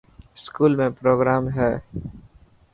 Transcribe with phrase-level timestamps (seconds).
[0.37, 1.71] اسڪول ۾ پروگرام هي.